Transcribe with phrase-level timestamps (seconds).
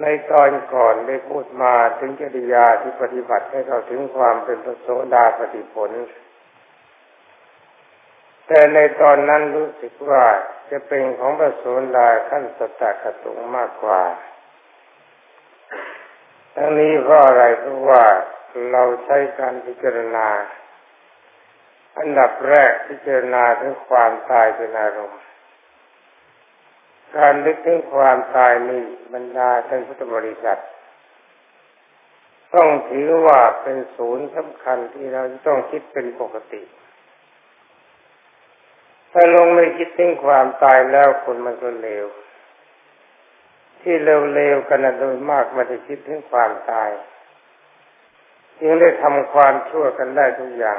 [0.00, 5.90] ในตอนก่อนได้พูดมาถึงจริยาที่ปฏิบัติให้เราถึงความเป็นพระโสดาปฏิผล
[8.46, 10.24] แต่ในตอนนั้นรู้สึกว่า
[10.70, 11.64] จะเป็นของพระโส
[11.96, 14.02] ดาขั้นสตคตุงมากกว่า
[16.56, 18.04] ทั้งนี้เพราะอะไรเพราะว่า
[18.72, 20.28] เราใช้การพิจารณา
[21.98, 25.20] อันดับแรกพิจารณาถึงความตายเป็นอารมณ์
[27.16, 28.82] การนึกถึงความตายนี่
[29.14, 30.60] บรรดาท่านพุทธบริษัท
[32.54, 36.62] ต้องถือว่าเป็นศูนย์สำคัญที่เราต้องคิดเป็นปกติ
[39.12, 42.06] ถ้าลงไม่คิดถึงความตายแล้วคนมันก็เลว
[43.80, 46.90] ที่เร็วๆกันโดยมากมันจะคิดถึงความตาย
[48.60, 50.78] จึงได้ทำความชั่วกันได้ทุกอย่าง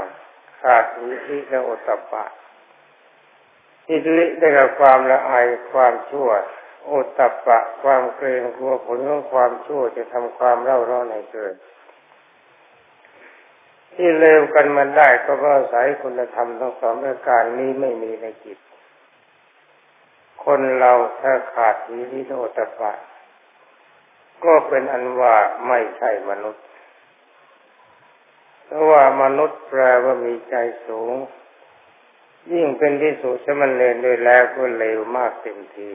[0.62, 2.26] ขาดวิธิและอตตปะ
[3.90, 6.30] อิริได้กับความละอายความชั่ว
[6.86, 11.56] โอตัปปะความเกรงกลัวผลของความชั่วจะทำความเล่าร้อนให้เกิด
[13.94, 18.58] ที่เลวกันมันได้ก็เพราะอาศัยคุณธรรมทั้งสองประการนี้ไม่มีในจิต
[20.46, 20.92] คนเรา
[21.22, 22.94] ถ้าขาดอิริโอตัปปะ
[24.44, 25.36] ก็เป็นอันว่า
[25.68, 26.66] ไม่ใช่มนุษย์
[28.66, 30.56] เพราะว่ามนุษย์แปลว่ามีใจ
[30.88, 31.14] สูง
[32.54, 35.92] ยิ่งเป็นที่สุดสมันเลนด้วยแล้วก็เลวมากเต็มที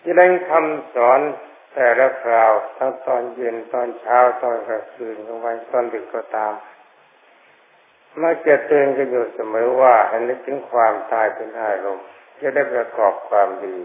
[0.00, 1.20] ที่ได้คำสอน
[1.74, 6.52] แต่ละคราวทั้งตอนเย็นตอนเช้าตอนกลางคืนกลางวันตอนดึกก็ตาม
[8.22, 12.06] มักจะเตือนกันอยู่เสมอว่าให้นึกถึงความตายเป็นอารมณ์
[12.40, 13.76] จะได้ประกอบความดี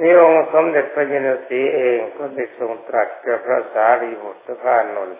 [0.00, 5.18] นี่องค์สมเด็จพระยนสีเองก็ได้ทรงตรัสกับพระสารีบุตรพระนนท์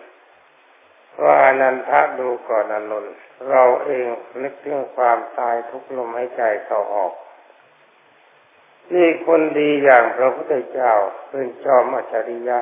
[1.21, 3.05] ว่านันทะดูก่อนอนุน
[3.49, 4.05] เราเอง
[4.43, 7.13] นึกถึงความตายทุกลมหายใจเข้าออก
[8.93, 10.93] นี่คนดีอย่างพระพุทธเจ้า
[11.29, 12.59] เป็นจอมอัจฉริยะ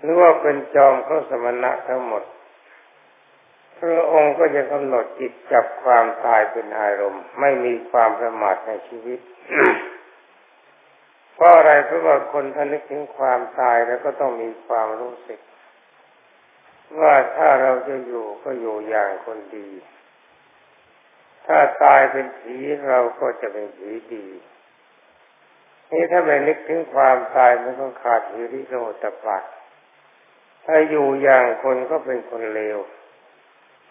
[0.00, 2.22] หรือว่าเป็นจอมพระสมณะทั้งหมด
[3.78, 9.20] พระองค์ก็จะกำหนดจิตจับความตายเป็นอารมณ์ ไม่มีความประมาทในชีวิต
[11.34, 15.40] เพราะอะไรเพราะว่าคนท่านนึกถึงความตายแล้วก็ต้องมีความรู้สึก
[17.00, 19.68] ว่าถ้าเราจะอยู่ก็อยู่อย่างคนดี
[21.46, 22.56] ถ้าตายเป็นผี
[22.88, 24.26] เราก็จะเป็นผีดี
[25.90, 29.38] นี่ถ้าไม่นึกถึงความตายมันก็ขาดหิริโรตปะ
[30.64, 32.78] ถ้าอยู่อย่างคนก็เป็นคนเลว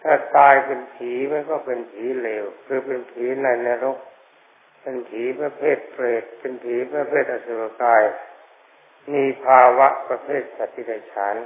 [0.02, 3.98] ถ้าตายเป็นผีมันก็เป็นผีเลว คือเป็นผีในนรก
[4.82, 8.02] เป็นผีประเภทเปรต เป็นผีประเภทอสุรกาย
[9.12, 11.36] มีภาวะประเภทสัตว์ที่ไดฉาน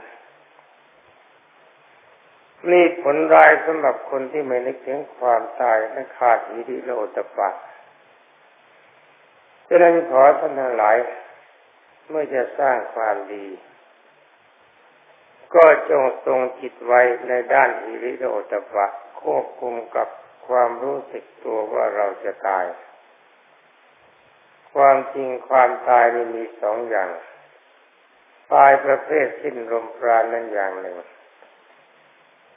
[2.69, 7.51] นี่ผลร้ายสำหรับคนที่ไม่นึกถึงความตายและขาดอิริโลตปะ
[9.69, 10.97] ฉะนั้นขอท่านทั้งหลาย
[12.09, 13.47] เมื่อจะสร้างความดี
[15.55, 18.87] ก็จงทรงจิตไว้ในด้านอิริโลตปะ
[19.23, 20.09] ควบคุมกับ
[20.47, 22.65] ความรู้สึกตัวว่าเราจะตาย
[24.75, 27.11] ความจริงความตายนี่มีสองอย่าง
[28.55, 30.97] ตายประเภทสิ้นลมปราณนั้นอย่างหนึ่ง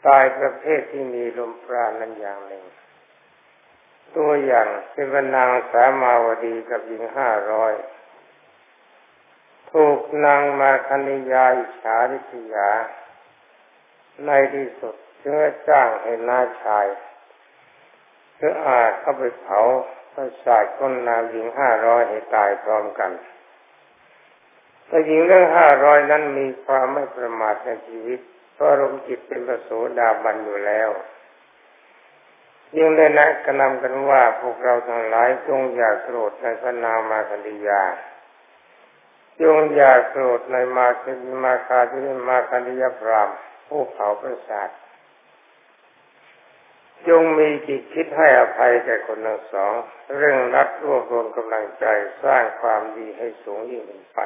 [0.07, 2.63] ตายประเภทที่มีลมปราณนั้นอย่างหนึ่ง
[4.17, 7.73] ตัวอย่างเป็นนางสามาวดีกับหญิงห้าร้อย
[9.71, 12.69] ถูกนางมาคณิยาอิชาริษยา
[14.25, 16.87] ในที่สุดเชื้อจ้างให้น้าชาย
[18.35, 19.59] เพื่ออาเข้าไปเผา
[20.13, 23.11] ประสาทคนนางหญิงห้าร้อยให้ตายพร้อมกัน
[24.87, 28.19] แต่หญิงเรื่องห้าร้อยนั้นมีความไม่ประมาทในชีวิต
[28.53, 29.69] เพราะอารมณ์จิตเป็นประโส
[29.99, 30.89] ดาบันอยู่แล้ว
[32.75, 37.83] ยิ่งได้นะกระนำกันว่าพวกเราทั้งหลายจงอย่าโกรธในพระนามาคันดิยา
[39.41, 41.11] จงอย่าโกรธในมาคิ
[41.43, 43.29] มาคาที่มาคันดิยพราม
[43.67, 44.69] ผู้เผาประสาท
[47.07, 49.73] จงมีจิตคิดให้อภัยแก่คนทั้งสอง
[50.15, 51.85] เรื่องรักรวบรวมกำลังใจ
[52.23, 54.19] สร้างความดีให้สูงยิ่งขึ้นไป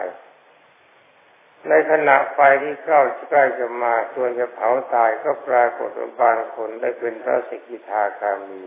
[1.69, 8.63] ในขณะไฟที่เข้าใกล้จะมาส่วนจะเผาตายก็ปรากฏว่าบางคนได้เป็นพระสิกิทาคามี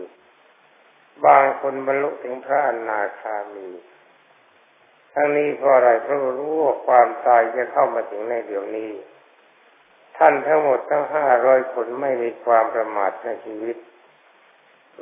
[1.25, 3.69] บางคนบรรลุถึงพระอนาคามี
[5.13, 8.91] ทั้งนี้เพราะอะไรเพราะรู้ว่าความตายจะเข้ามาถึงในเดี๋ยวนี้
[10.17, 13.77] ท่านทั้งหมดทั้งห้าร้อยคนไม่มีความประมาทในชีวิต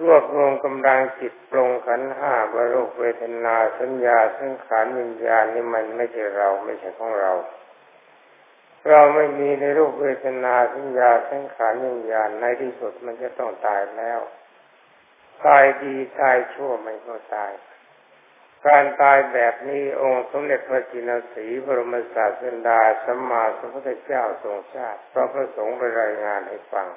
[0.01, 7.31] รวบรวมกำลังจิตปรงขันห้าบรรลุเวทนาสัญญาสังขารวิญญาณนี่มันไม่ใช่เราไม่ใช่ของเรา
[8.87, 14.19] เราไม่มีในรูปเวทนาสัญญาสังขารวิญญาณในที่สุดมันจะต้องตายแล้ว
[15.45, 17.51] ตายดีตายชั่วมันก็ตาย
[18.67, 26.87] การตายแบบนี้องค์สมเด็จพระจินสีบรมศาสดาสัมมาสัมพุทธเจ้าทรงทราบพระประสงค์ไปรายงานให้ฟัง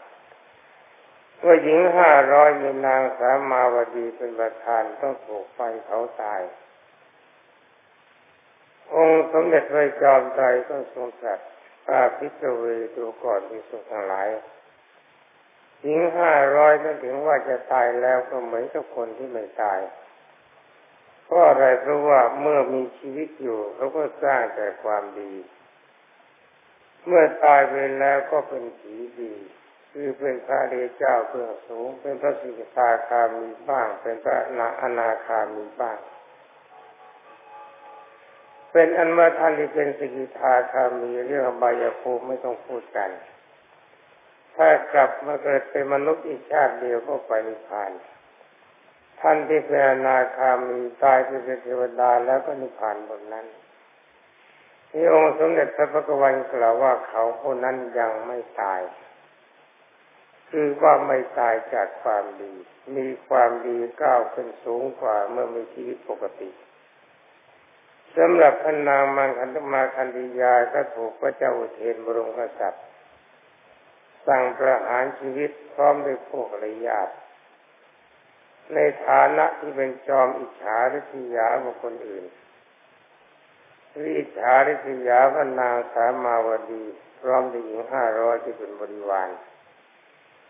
[1.45, 6.41] ว่าหญิงห้าร้อยมีนางสามาวดีเป็นประธานต้องถูกไฟเขาตาย
[8.97, 11.41] องค์สมเด็จพระจอมไตรก็ทรงตรัส
[11.87, 12.65] ป้าพิจเว
[12.97, 14.29] ดูก่อนมีสุขทั้งหลาย
[15.83, 19.81] หญิงห้าร้อยนั้นถึงว่าจะตายแล้วก็เหมือนกับคนที่ไม่ตาย
[21.25, 25.33] เพราะอะไรเพราะว่าเมื่อมีชีวิตอยู่เขาก็สร้างแต่ความดี
[27.07, 29.35] เมื่อตายไปแล้วก็เป็นผีดี
[29.93, 35.99] คือเป็นพระเดชเจ้าเพื่อสูง เป็นพระสิกขาคามีบ้าง เป็นพระนาอนาคามีบ้าง
[38.73, 43.11] เป็นอันว่าท่านที่เป็นสกิทาคามีเรื่องบายภูมิไม่ต้องพูดกัน
[44.57, 47.91] ถ้ากลับมาเกิดเป็นมนุษย์อีกชาติเดียวก็ไปนิพพาน
[49.21, 53.47] ท่านที่เป็นอนาคามีตายเป็นเทวดาแล้วก็นิพพานบนนั้น
[54.91, 58.81] ที่องค์สมเด็จพระพุทธวันกล่าวว่าเขาคนนั้นยังไม่ตาย
[60.51, 62.55] คือว่าไม่ตายจากความดี
[62.97, 66.51] มีความดีก้าวขึ้นสูงกว่าเมื่อมีชีวิตปกติ
[68.17, 72.85] สำหรับพนางมังคันธมาคันธิยาก็ถูกพระเจ้าอุเทนบรมกษัตริย์
[74.27, 77.09] สั่งประหารชีวิตพร้อมด้วยพวกระยาต
[78.75, 82.25] ในฐานะที่เป็นจอมอิจฉาริษยาบุคคลอื่น
[84.03, 86.85] ริจฉาริษยาพนางสามาวดี
[87.21, 89.29] พร้อมด้วยหญิงห้าร้อยที่เป็นบริวาร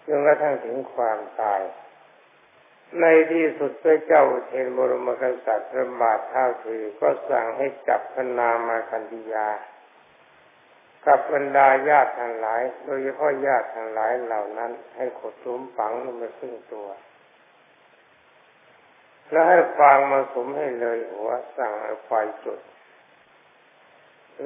[0.06, 1.62] จนกระทั่งถึงความตาย
[3.00, 9.48] ในที่สุดพระเจ้าเทนบรมกษัตริย์พระบาทเท้าถือก็สั่งให้จับพนามาคันธิยา
[11.06, 16.88] กับบรรดาญาติทั้งหลาย โดยเฉพาะญาติทั้งหลายเหล่านั้น ให้ขดลุมฝังลงไปครึ่งตัว
[19.30, 22.10] แล้วให้ฟางมาสมให้เลยหัวสั่งให้ไฟ
[22.44, 22.60] จุด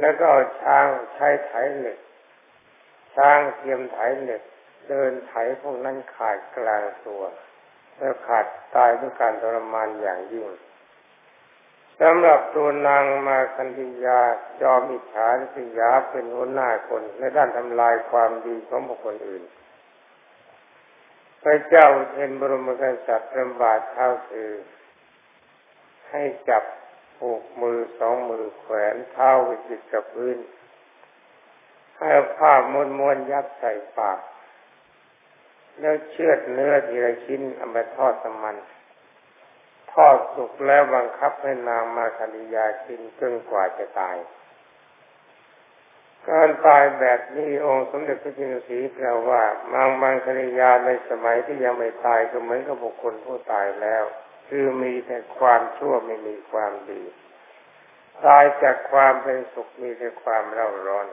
[0.01, 1.99] แล้วก็เอาช้างใช้ไถเหล็ก
[3.17, 4.43] ช้างเทียมไถเหล็ก
[4.89, 7.23] เดินไถพวกนั้นขาดกลางตัว
[7.99, 10.49] แล้วขาดตายด้วยการทรมานอย่างยิ่ง
[12.01, 14.21] สำหรับตัวนางมาคันธิยา
[14.61, 19.43] จอมอิจฉาริยาเป็นหัวหน้าคนในด้านทำลายความดีของบุคคลอื่น
[21.43, 24.51] พระเจ้าเทนบรมกษัตริย์ระบาทเท้าสือ
[26.11, 26.65] ให้จับ
[27.19, 30.37] ผูกมือสองมือแขวนเท้าไว้ติดกับพื้น
[31.99, 34.19] ให้ผ้าม้วนมวนยัดใส่ปาก
[35.81, 38.57] แล้วเชือดเนื้อทีละชิ้นเอาไปทอดสมัน
[39.93, 44.17] ทอดสุกแล้วบังคับให้นางมาคณิยากินจนกว่าจะตาย
[46.29, 49.43] การตายแบบนี้องค์สมเด็จพระจินสีกล่าวว่า
[49.73, 54.05] มางมังคณิยาในสมัยที่ยังไม่ตายก็เหมือนกับบุคคลผู้ตายแล้ว
[54.49, 57.03] คือมีแต่ความชั่วไม่มีความดี
[58.27, 61.07] ตายจากความเป็นสุขมีแต่ความเร่าร้อน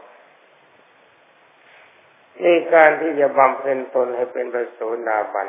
[2.41, 5.47] นี่การที่จะบำเพ็ญตนให้เป็นประโสูนาบัน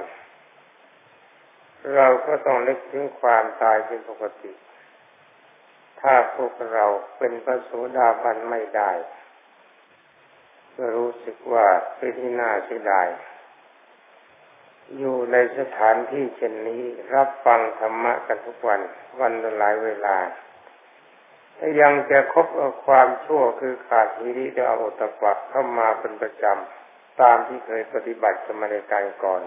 [1.95, 4.53] เราก็ต้องนึกถึงความตายเป็นปกติ
[6.01, 6.85] ถ้าพวกเรา
[7.19, 8.91] เป็นพระโสดาบันไม่ได้
[10.77, 11.67] ก็รู้สึกว่า
[11.97, 13.09] เป็นที่น่าเสียดาย
[14.99, 16.83] อยู่ในสถานที่เช่นนี้
[17.15, 18.81] รับฟังธรรมะกันทุกวัน
[19.21, 20.17] วันละหลายเวลา
[21.67, 29.43] ถ้ายังจะคบเอาความชั่วคือขาดทีริเดเอาตะปักเข้ามาเป็นประจำตามที่เคยปฏิบัติสมัยการก่อน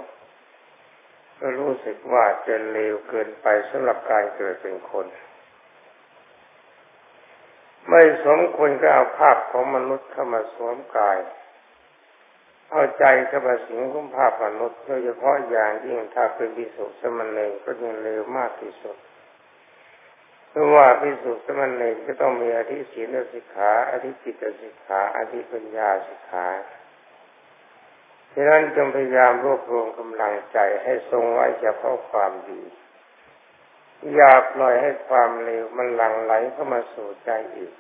[1.40, 5.06] ก็รู้สึกว่าจะเลวเกินไปสำหรับการเกิดเป็นคน
[7.90, 11.18] ไม่สมควรก็เอาภาพของมนุษย์เข้ามาสวมกาย
[12.70, 18.98] เอาใจเข้ามาสิงคุ้มภาพมนุษย์โดยเฉพาะอย่างยิ่งถ้าเป็นพิสุสมณเณรก็ยังเลวมากที่สุด
[20.58, 26.48] ราะว่าพิสุสมณเณรก็ต้องมีอธิศีลสิกขาอธิจิตสิกขาอธิปัญญาสิกขา
[28.34, 32.62] ฉะนั้นจงพยายามรวบรวมกำลังใจให้ทรงไว้เฉพาะความดี
[34.14, 37.74] อย่าปล่อยให้ความเลวมันหลั่งไหลเข้ามาสู่ใจอีก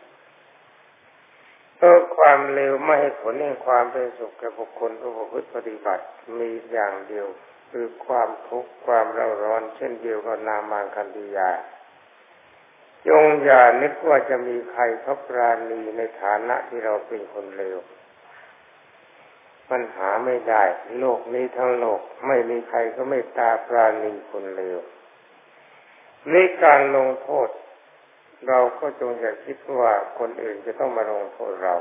[1.76, 6.04] เพราะความเลวไม่ให้ผลในความเป็นสุขแก่บุคคลผู้ประพฤติปฏิบัติ
[6.40, 7.28] มีอย่างเดียว
[7.72, 11.50] คือความทุกข์ความเร่าร้อนเช่นเดียวกับนามังคันธิยา
[13.08, 17.78] จงอย่านึกว่าจะมีใครเขาปราณีในฐานะที่เราเป็นคนเลว
[19.70, 20.64] ปัญหาไม่ได้
[21.00, 24.80] โลกนี้ทั้งโลกไม่มีใครก็ไม่ตาปราณีคนเลว
[26.32, 27.50] ในการลงโทษ
[28.48, 31.76] เราก็จงอย่าคิดว่าคนอื่นจะต้องมาลงโทษเรา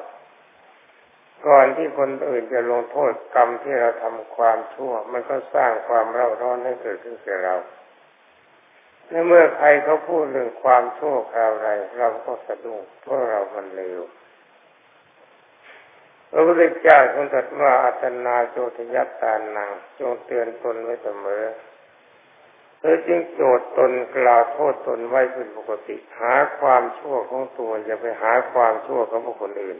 [1.46, 7.54] ก่อนที่คนอื่นจะลงโทษกรรมที่เราทำความชั่ว มันก็สร้างความเร่าร้อนให้เกิดขึ้นแก่เรา
[9.10, 14.00] ในเมื่อใครเขาพูดเรื่องความชั่วคราวไรเราก็สะดุ้งเพราะเรามันเลว
[16.30, 21.44] พระพุทธเจ้าทรงตรัสว่าอัตนาโจทยัตตานังจงเตือนตนไว้เสมอ
[22.80, 29.78] เธอจึงโจทย์ตนกล่าวโทษตนไว้เป็นปกติ หาความชั่วของตัวอย่าไปหาความชั่วของบุคคลอื่น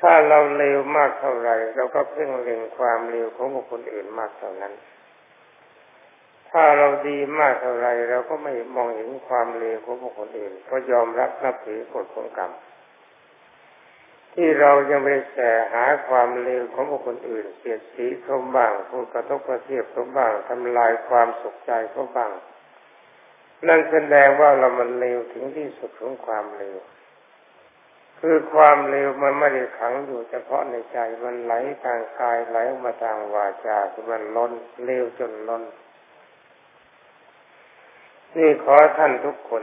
[0.00, 4.72] ถ้าเราเลวมากเท่าไรเราก็เพ่งเล็งความเลวของบุคคลอื่นมากเท่านั้น
[6.52, 12.52] ถ้าเราดีมากเท่าไรเราก็ไม่มองเห็นความเลวของบุคคลอื่น ก็ยอมรับนับถือกฎของกรรม
[14.34, 15.38] ที่เรายังไม่แส
[15.72, 22.30] หาความเลวของบุคคลอื่นเสียดสีเขาบ้างพูดกระทบกระเทียบเขาบ้างทำลายความสุขใจเขาบ้าง
[23.66, 26.78] นั่นแสดงว่าเรามันเลวถึงที่สุดของความเลว
[28.20, 31.54] คือความเลวมันไม่ได้ขังอยู่เฉพาะในใจมันไหล
[31.84, 34.52] ทางกายไหลมาทางวาจาคือมันล้น
[34.84, 35.62] เลวจนล้น
[38.36, 39.62] นี่ขอท่านทุกคน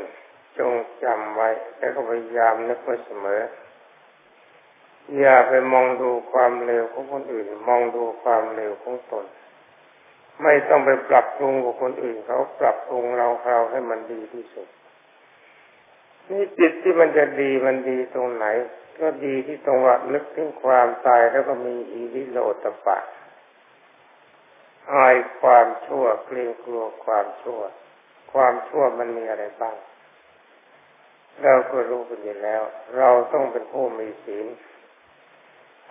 [0.58, 0.72] จง
[1.04, 3.42] จำไว้ แล้วก็พยายามนึกไว้เสมอ
[5.18, 9.26] อย่าไปมองดูความเลวของคนอื่น มองดูความเลวของตน
[10.44, 14.68] ไม่ต้องไปปรับปรุงกับคนอื่น เขาปรับปรุงเราเราให้มันดีที่สุด
[16.30, 18.46] นี่จิตที่มันจะดีมันดีตรงไหน
[19.00, 22.98] ก็ดีที่ตรงว่านึกถึงความตายแล้วก็มีอีวิโลตปะ
[24.94, 27.62] อายความชั่วเกรงกลัวความชั่ว
[28.32, 29.76] ความชั่วมันมีอะไรบ้าง
[31.44, 32.62] เราก็รู้กันอยู่แล้ว
[32.98, 34.46] เราต้องเป็นผู้มีศีล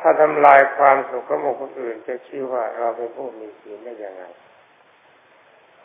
[0.00, 4.24] ถ้าทำลายความสุขของคคลอื่น จะชื่อว่าเราเป็นผู้มีศีลได้ยังไง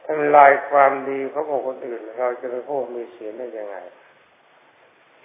[0.07, 3.77] ทำลายความดีของคคลอื่น เราจะเป็นผู้มีศีลได้ยังไง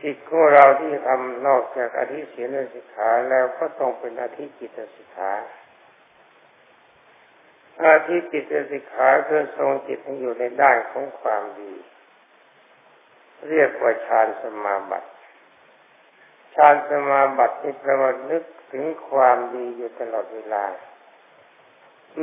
[0.02, 5.32] จิตของเราที่ทำนอกจากอธิศีลสิกขาแล้วก็ต้องเป็นอธิจิตสิกขา
[7.82, 11.72] อาธิจิตสิกขาคือทรงจิตให้อยู่ในด้านของความดี
[13.48, 15.08] เรียกว่าฌานสมาบัติ
[16.54, 18.42] ฌานสมาบัติที่ประวัตินึก
[18.72, 20.64] ถึงความดีอยู่ตลอดเวลา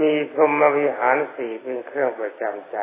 [0.02, 2.78] มีพรหมวิหารสี่เป็นเครื่องประจำใจ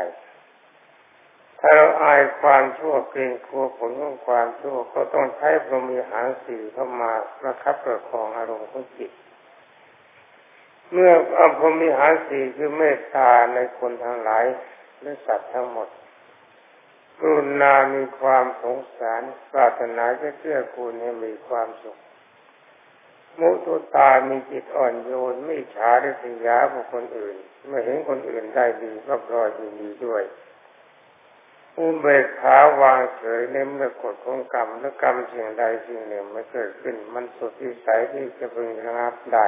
[1.61, 9.11] ถ้าเราอายความชั่วเกรงกลัวผลของความชั่วก็ต้องใช้พรหมวิหารสี่เข้ามาประคับประคองอารมณ์ของจิต
[10.93, 14.45] เมื่ออพรหมวิหารสี่คือเมตตาในคนทั้งหลาย
[15.03, 15.89] และสัตว์ทั้งหมด
[17.21, 19.23] กรุณามีความสงสาร
[19.53, 21.97] ปรารถนาจะเกื้อกูลให้มีความสุข
[23.41, 27.37] มุตุตามีจิตอ่อนโยน ไม่ฉาริยาบุคคลอื่น
[27.69, 29.49] ไม่เห็นคนอื่นได้ดีก็รอย
[29.81, 30.23] ดีด้วย
[31.79, 39.47] อุเบกขาวางเฉยในเมื่อกฎของกรรมและกรรมสิ่งใดสิ่งหนึ่งไม่เกิดขึ้น มันสุดที่สายที่จะพึงระงับได้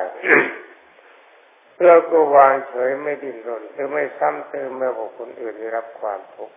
[1.75, 6.57] เพื่อก็วางเฉยไม่ดิ้นรนหรือไม่ซ้ำเติมเมื่อบุคคลอื่นได้รับความทุกข์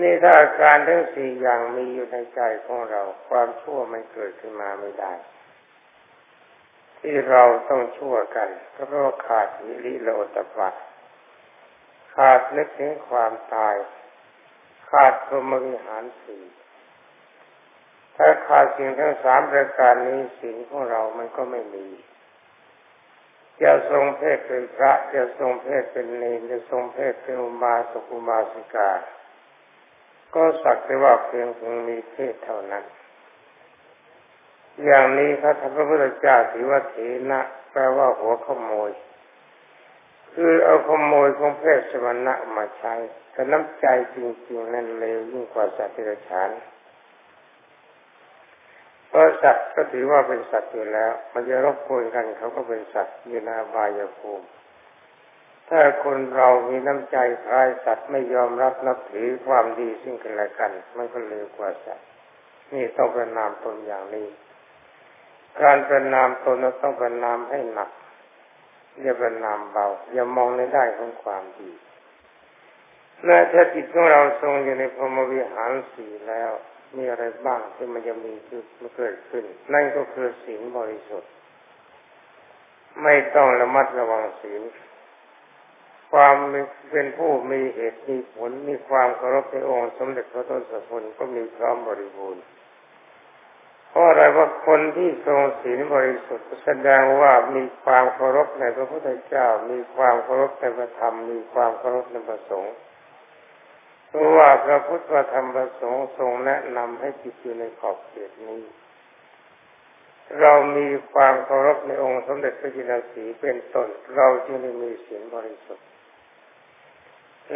[0.00, 5.12] นี่ถ้าอาการทั้งสี่อย่างมีอยู่ในใจของเรา ความชั่วมันเกิดขึ้นมาไม่ได้
[6.98, 10.70] ที่เราต้องชั่วกันก็เพราะขาดวิริโลตปะ
[12.14, 13.76] ขาดนึกถึงความตาย
[14.90, 16.42] ขาดพรหมวิหารสี่
[18.16, 21.86] ถ้าขาดสิ่งทั้งสามประการนี้สิ่งของเรามันก็ไม่มี
[23.62, 28.90] จะทรงเพศเป็นพระจะทรงเพศเป็นเนรจะทรงเพศเป็นอุบาสกอุบาสิกา
[30.34, 32.84] ก็สักแต่ว่าเพียงคงมีเพศเท่านั้น
[34.84, 36.94] อย่างนี้พระธรรมพุทธเจ้าถือว่าเถ
[37.30, 37.40] นะ
[37.72, 38.90] แปลว่าหัวขโมย
[40.34, 42.94] คือเอาขโมยของเพศสมณะมาใช้
[43.32, 46.50] แต่น้ำใจจริงๆนั่นเลวยิ่งกว่าสัตว์ที่ฉาน
[49.18, 54.46] ราะสัตว์ก็ถือว่าเป็นสัตว์อยู่แล้ว มันจะรบกวนกันเขาก็เป็นสัตว์อยู่ในบายภูมิ
[55.68, 62.06] ถ้าคนเรามีน้ำใจคลายสัตว์ไม่ยอมรับนับถือความดีซึ่งกันและกัน มันก็เลวกว่าสัตว์
[62.72, 64.28] นี่ต้องประนามตนอย่างนี้
[65.62, 67.90] การประนามตนต้องประนามให้หนัก
[69.02, 71.70] อย่าประนามเบา อย่ามองในได้ของความดี
[73.26, 76.50] และถ้าจิตของเราทรงอยู่ในพรหมวิหารสี่แล้ว
[76.96, 81.30] มีอะไรบ้างที่มันจะมีคือมันเกิดขึ้น นั่นก็คือศีลบริสุทธิ์
[83.02, 84.62] ไม่ต้องระมัดระวังศีล
[86.12, 86.36] ความ
[86.90, 92.44] เป็นผู้มีเหตุมีผลมีความเคารพในองค์สมเด็จพระทศพลก็มีพร้อมบริบูรณ์
[93.90, 102.74] เพราะอะไรว่าคนที่ทรงศีลบริสุทธิ์แสดงว่ามีความเคารพในพระพุทธเจ้า มีความเคารพในพระธรรม มีความเคารพในพระสงฆ์
[104.08, 108.62] เพราะว่าพระพุทธธรรมประสงค์ทรงแนะนำให้จิตอยู่ในขอบเขตนี้
[110.40, 115.86] เรามีความเคารพในองค์สมเด็จพระจินสีเป็นต้นเราจึงได้มีศีลบริสุทธิ์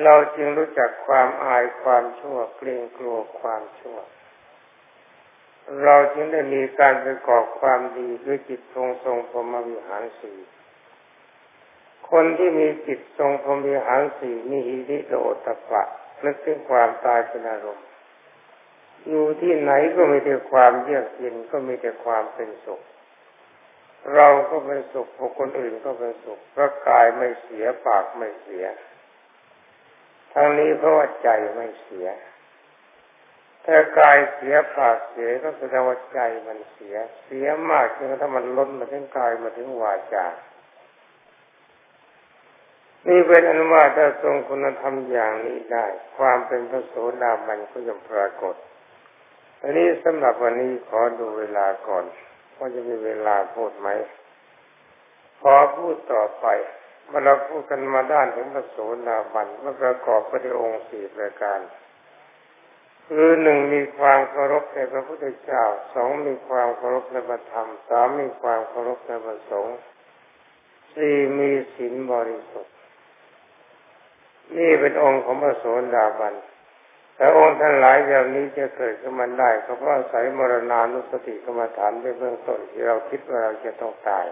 [0.02, 3.98] เราจึงรู้จักความอายความชั่วเกรงกลัวความชั่ว
[5.82, 10.32] เราจึงได้มีการประกอบความดีด้วยจิตทรงทรงพรหมวิหารสี
[12.10, 15.82] คนที่มีจิตทรงพรหมวิหารสีมีหิริโอตปะ
[16.24, 17.86] นึกถึงความตายเป็นอารมณ์
[19.08, 22.80] อยู่ที่ไหนก็มีแต่ความเยือกเย็นก็มีแต่ความเป็นสุข
[24.14, 28.64] เราก็เป็นสุขพวกคนอื่นก็เป็นสุขเพราะกายไม่เสียปากไม่เสีย
[30.32, 32.06] ทั้งนี้เพราะว่าใจไม่เสีย
[33.64, 40.26] ถ้ากายเสียปากเสียก็แสดงว่าใจมันเสีย เสียมากจนถ้ามันล้นมาถึงกายมาถึงวาจา
[43.08, 45.84] นี่เป็นอนุมาถ้าทรงคุณธรรมอย่างนี้ได้
[46.16, 48.54] ความเป็นพระโสดาบันก็จะปรากฏ
[49.62, 52.04] อันนี้สำหรับวันนี้ขอดูเวลาก่อน
[52.56, 53.88] ว่าจะมีเวลาพูดไหม
[55.42, 56.46] ขอพูดต่อไป
[57.06, 58.78] เมื่อเราพูดกันมาด้านถึงพระโส
[59.08, 61.60] ดาบันว่าประกอบพระองค์สี่ประการ
[63.08, 69.76] คือหนึ่งมีความเคารพในพระพุทธเจ้าสองมีความเคารพในพระธรรมสามมีความเคารพในพระสงฆ์
[70.94, 72.74] สี่มีศีลบริสุทธิ์
[74.58, 76.34] นี่เป็นองค์ของพระโสดาบัน
[77.16, 84.26] แต่องค์ท่านหลายอย่างนี้จะเกิดขึ้นมาได้ก็เพราะอาศัยมรณานุสติกรรมฐานในเบื้องต้นที่เราคิดว่าเราจะต้องตาย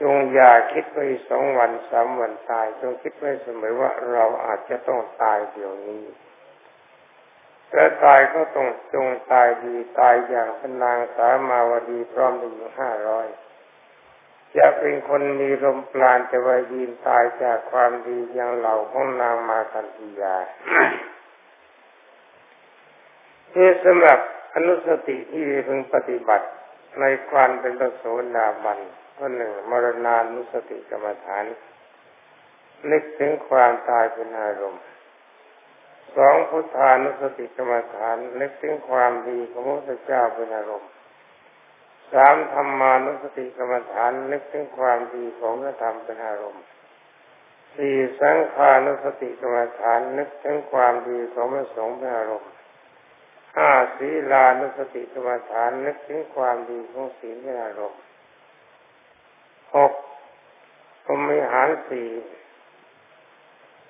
[0.00, 0.98] จงอย่าคิดไป
[1.30, 6.04] สองวันสามวันตาย จงคิดไว้เสมอว่าเราอาจจะต้องตายเดี๋ยวนี้
[7.72, 13.26] ถ้าตายก็ต้องจงตายดีตายอย่างเป็นางสามาวดีพร้อมด้วยห้าร้อย
[14.56, 20.36] จะเป็นคนมีลมปราณจะวายินตายจากความดีอย่างเหล่าของนางมาคันธียา
[23.54, 24.18] นี่สำหรับ
[24.54, 26.46] อนุสติที่พึงปฏิบัติ
[27.00, 28.04] ในความเป็นประโส
[28.36, 28.78] ดาบัน
[29.18, 31.44] ก็หนึ่งมรณานุสติกรรมฐาน
[32.90, 34.82] นึกถึงความตายเป็นอารมณ์
[36.16, 40.90] สองพุทธานุสติกรรมฐานนึกถึงความดีของพระพุทธเจ้าเป็นอารมณ์
[42.12, 46.64] สามธรรมานุสติกรรมฐานนึกถึงความดีของพระธรรมเป็นอารมณ์
[47.74, 52.50] สี่สังขานุสติกรรมฐานนึกถึงความดีของพระสงฆ์เป็นอารมณ์
[53.56, 58.00] ห้าศีลานุสติกรรมฐานนึกถึงความดีของศีลเป็นอารมณ์
[59.76, 59.92] หก
[61.04, 62.08] พรมิหารสี่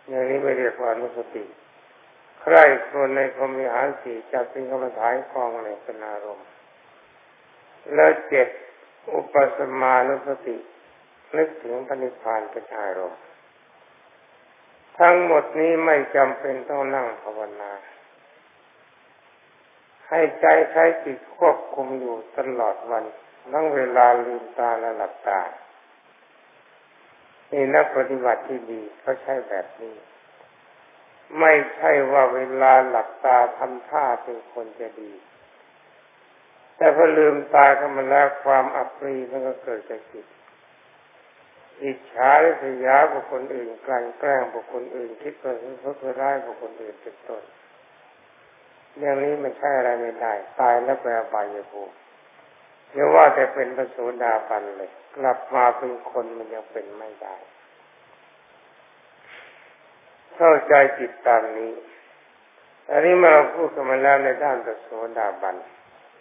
[0.09, 1.44] อย่างนี้ไม่เรียกว่านุสติ
[2.40, 2.57] ใคร
[2.88, 6.46] คนในพรมิหารสี่จะเป็นกรรมฐานคลองในเป็นอารมณ์
[7.94, 8.49] แล้วเจ็ด
[9.14, 10.57] อุปสมานุสติ
[11.37, 13.22] นึกถึงปณิพานเป็นอารมณ์
[14.99, 17.72] ทั้งหมดนี้ไม่จำเป็นต้องนั่งภาวนา
[20.09, 23.05] ให้ใจใช้จิตควบคุมอยู่ตลอดวัน
[23.53, 25.40] ทั้งเวลาลืมตาและหลับตา
[27.53, 29.96] นี่นักปฏิบัติที่ดีเขาใช้แบบนี้
[31.40, 35.12] ไม่ใช่ว่าเวลาหลับตาทำท่าเป็นคนจะดี
[36.76, 40.26] แต่พอลืมตาขึ้นมาแล้วความอัปรีมันก็เกิดจากจิต
[41.82, 47.42] อิจฉาหรือสยาบุคคลอื่นกลั่นแกล้งบุคคลอื่น คิดว่าเขาจะได้บุคคลอื่นเป็นต้น
[48.96, 51.94] เรื่องนี้มันใช่อะไรไม่ได้ ตายแล้วไปอบายภูมิ
[52.92, 57.36] เดี๋ยวว่าแต่เป็นพระโสดาบันเลย กลับมาเป็นคนมันยังเป็นไม่ได้
[60.36, 61.72] เข้าใจจิตตามนี้
[62.90, 65.54] อันนี้มาเราพูดกันมาแล้วในด้านพระโสดาบัน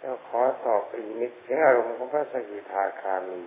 [0.06, 3.40] ล้วขอตอบอีกนิดถึงอารมณ์ของพระสกิทาคามี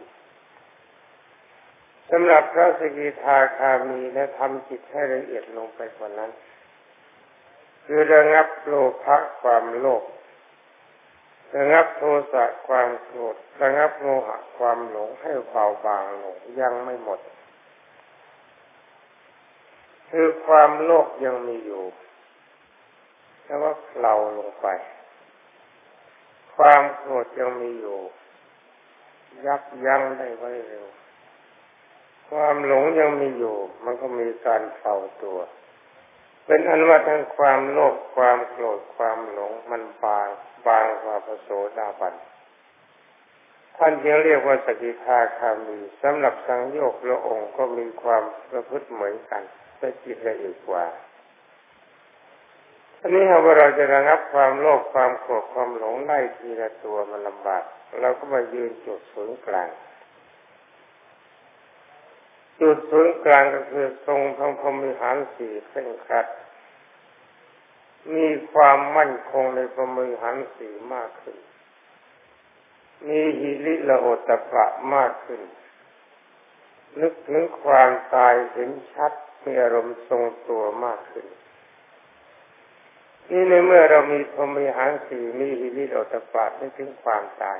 [2.10, 6.32] สำหรับพระสกิทาคามีและทำจิตให้ละเอียดลงไปกว่านั้น
[7.86, 10.04] คือระงับโลภะความโลภ
[11.56, 17.20] ระงับโทสะความโกรธระงับโมหะความหลงให้เบาบางลงยังไม่หมด
[20.10, 21.84] คือความโลภยังมีอยู่
[23.46, 24.68] แต่ว่าเราลงไป
[26.60, 28.00] ความโกรธยังมีอยู่
[29.46, 30.86] ยับยั้งได้ไว้เร็ว
[32.30, 35.40] ความหลงยังมีอยู่ มันก็มีการเฝ้าตัว
[36.46, 40.28] เป็นอันว่าทั้งความโลภความโกรธความหลงมันบาง
[40.68, 42.16] บางกว่าพระโสดาบัน
[43.78, 49.42] ท่านยังเรียกว่าสกิทาคามีสำหรับสังโยกละองค์ก็มีความประพฤติเหมือนกัน
[49.78, 50.86] แต่จิตละเอียดกว่า
[53.02, 57.64] อันนี้หากว่าเราจะระงับความโลภความโกรธความหลงไล่ทีละตัวมันลำบาก
[58.02, 59.70] เราก็มายืนจุดศูนย์กลาง
[62.62, 66.26] จุดศูนย์กลางก็คือทรงทองพรมิหารสี่เส้นคัด
[68.16, 71.38] มีความมั่นคงในพรมิหารสี่มากขึ้น
[73.08, 75.42] มีหิริละโอตปะมากขึ้น
[77.02, 79.12] นึกถึงความตายเห็นชัด
[79.44, 81.26] มีอารมณ์ทรงตัวมากขึ้น
[83.32, 87.60] นี่ในเมื่อเรามีพรหมีหารสีมีอิริโอตปาไม่ถึงความตาย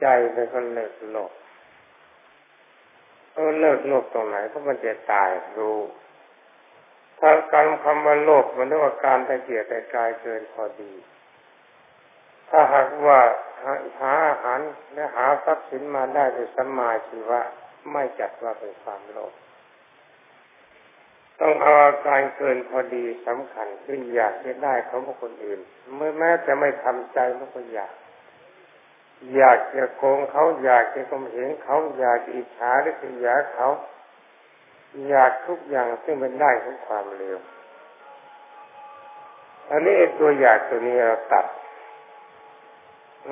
[0.00, 1.32] ใจมันก็เลิกโลก
[3.34, 5.78] เออเลิกโลกตรงไหนเพราะมันจะตายรู้
[7.18, 10.92] ถ้าการคำว่าโลกมันเรียกว่าการตะเกียกแต่กายเกินพอดี
[12.50, 13.20] ถ้าหากว่า
[14.00, 14.60] หาอาหาร
[14.94, 17.40] และหาทรัพย์สินมาได้โดยสัมมาชีวะ
[17.92, 19.32] ไม่จัดว่าเป็นความโลภ
[21.40, 25.60] ต้องเอาอาการเกินพอดีสำคัญคืออยากจะได้เของคนอื่น
[25.94, 27.94] เมื่อแม้จะไม่ทำใจมันก็อยาก
[29.36, 33.68] อยากจะโกงเขาอยากจะกมเห็นเขาอยากอิจฉาหรือขยาเขา
[35.08, 37.38] อยากทุกอย่างซึ่งเป็นได้ของความเลว
[39.70, 41.46] อันนี้ตัวอยากตัวนี้เราตัด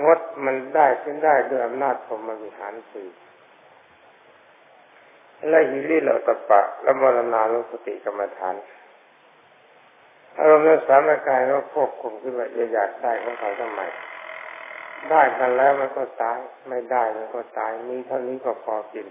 [0.04, 3.08] งดมันได้ขึ้นได้ด้วยอำนาจพรมวิหารสี่
[5.48, 8.54] และหิริโลตปะ และมรณานุสติกรรมฐาน
[10.38, 13.80] อารมณ์ในสามกายเราควบคุมขึ้นว่าอยากได้ของเขาทำไม
[15.10, 19.06] ได้กันแล้วมันก็ตาย ไม่ได้มันก็ตายมีเท่านี้ก็พอกิน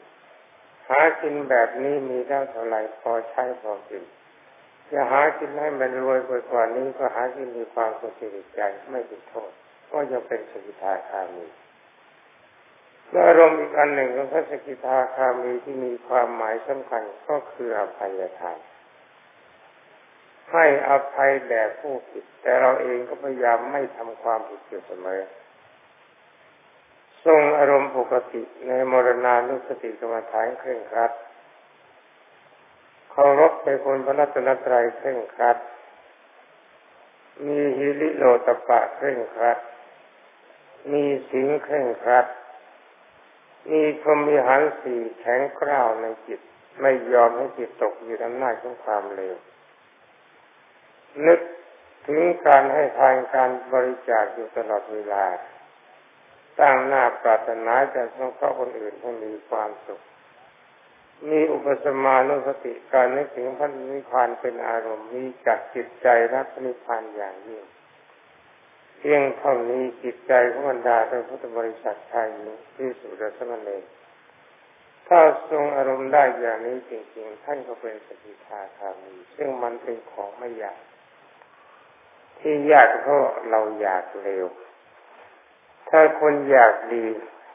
[0.89, 4.03] หากินแบบนี้มีได้เท่าไหร่พอใช้พอกิน
[4.91, 6.19] จะหากินให้มันรวย
[6.51, 8.13] กว่านี้ก็หากินมีความสุข
[8.55, 9.51] ใจไม่ติดโทษ
[9.91, 11.45] ก็ยังเป็นสกิทาคามี
[13.11, 18.57] และอารมณ์อีกอันหนึ่งของพระสกิทาคามีที่มีความหมายสำคัญก็คืออภัยทาน
[20.51, 25.21] ให้อภัยแด่ผู้ผิด แต่เราเองก็พยายามไม่ทำความผิดอยู่เสมอ
[27.25, 31.11] ทรงอารมณ์ปกติในมรณานุสติกรรมฐานเคร่งครัด
[33.11, 35.57] เคารพในคนพระรัตนตรัยเคร่งครัด
[37.45, 39.57] มีฮิริโลตปะเคร่งครัด
[40.91, 42.25] มีสิงเคร่งครัด
[43.71, 46.39] มีพรหมีหันสี่แข็งกร้าวในจิต
[46.81, 49.35] ไม่ยอมให้จิตตกอยู่ในอำนาจของความเลว
[51.27, 51.39] นึก
[52.07, 55.25] ถึงการให้ทานการบริจาคอยู่ตลอดเวลา
[56.59, 60.01] ตั้งหน้าปรารถนาจะสงเคราะห์คนอื่นให้มีความสุข
[61.29, 67.63] มีอุปสมานุสติการนึกถึงพระนิพพานเป็นอารมณ์มีจักจิตใจรักนิพพานอย่างยิ่ง
[68.99, 73.77] เพียงเท่านี้จิตใจของบรรดาท่านพุทธบริษัทชายหญิงที่สุรสมณี
[75.07, 75.19] ถ้า
[75.51, 80.79] ทรงอารมณ์ได้อย่างนี้จริงๆ ท่านก็เป็นสกิทาคามีซึ่งมันเป็นของไม่ยาก
[82.39, 84.45] ที่ยากเพราะเราอยากเร็ว
[85.89, 87.05] ถ้าคนอยากดี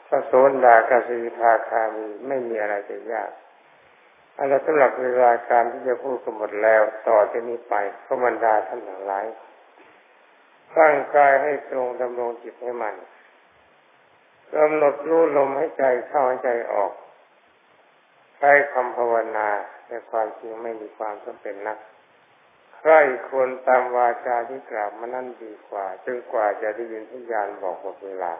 [0.07, 0.33] พระโส
[0.65, 3.31] ดากาสิทาคามีไม่มีอะไรจะยาก
[4.37, 7.75] อันนั้นสำหรับเวลาการที่จะพูดกันหมดแล้ว ต่อจากนี้ไป
[8.05, 9.25] พระบรรดาท่านทั้งหลาย
[10.77, 12.95] ตั้งกายให้ตรงดำรงจิตให้มัน
[14.53, 16.91] กำหนดรู้ลมให้ใจเข้าให้ใจออก
[18.37, 19.49] ใช้คำภาวนา
[19.87, 21.77] แต่ความจริงไม่มีความจำเป็นนัก
[22.77, 22.93] ใคร
[23.29, 28.33] ควรตามวาจาที่กล่าวมานั่นดีกว่าจนกว่าจะได้ยินพยานบอกหมดเวลา